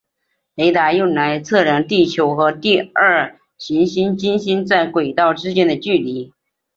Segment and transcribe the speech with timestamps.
[0.55, 6.33] 雷达用来测量地球和第二颗行星金星在轨道之间的距离。